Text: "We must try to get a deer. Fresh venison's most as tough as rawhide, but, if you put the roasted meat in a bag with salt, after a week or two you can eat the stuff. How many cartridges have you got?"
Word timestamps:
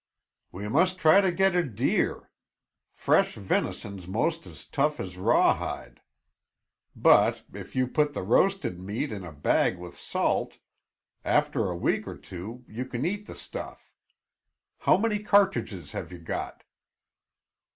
"We 0.51 0.67
must 0.67 0.97
try 0.97 1.21
to 1.21 1.31
get 1.31 1.53
a 1.55 1.61
deer. 1.63 2.31
Fresh 2.91 3.35
venison's 3.35 4.07
most 4.07 4.47
as 4.47 4.65
tough 4.65 4.99
as 4.99 5.15
rawhide, 5.15 6.01
but, 6.95 7.43
if 7.53 7.75
you 7.75 7.87
put 7.87 8.13
the 8.13 8.23
roasted 8.23 8.79
meat 8.79 9.11
in 9.11 9.23
a 9.23 9.31
bag 9.31 9.77
with 9.77 9.95
salt, 9.99 10.57
after 11.23 11.69
a 11.69 11.77
week 11.77 12.07
or 12.07 12.17
two 12.17 12.65
you 12.67 12.85
can 12.85 13.05
eat 13.05 13.27
the 13.27 13.35
stuff. 13.35 13.93
How 14.79 14.97
many 14.97 15.19
cartridges 15.19 15.91
have 15.91 16.11
you 16.11 16.17
got?" 16.17 16.63